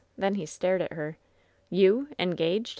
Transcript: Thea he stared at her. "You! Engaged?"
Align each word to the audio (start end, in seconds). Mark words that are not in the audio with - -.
Thea 0.19 0.31
he 0.31 0.47
stared 0.47 0.81
at 0.81 0.93
her. 0.93 1.19
"You! 1.69 2.07
Engaged?" 2.17 2.69